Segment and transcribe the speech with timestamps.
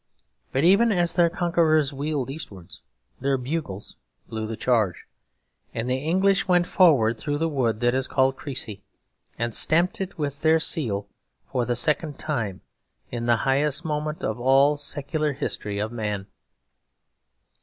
[0.51, 2.81] But even as their conquerors wheeled eastwards,
[3.19, 5.05] their bugles blew the charge;
[5.75, 8.81] and the English went forward through the wood that is called Creçy,
[9.37, 11.07] and stamped it with their seal
[11.51, 12.61] for the second time,
[13.11, 16.25] in the highest moment of all the secular history of man.